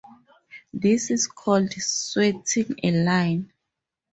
This 0.73 1.11
is 1.11 1.27
called 1.27 1.71
"sweating 1.73 2.75
a 2.81 2.89
line". 3.03 3.53